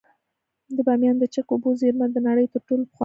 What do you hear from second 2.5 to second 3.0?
تر ټولو پخوانۍ ده